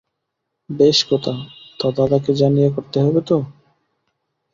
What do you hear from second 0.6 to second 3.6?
বেশ কথা, তা দাদাকে জানিয়ে করতে হবে তো?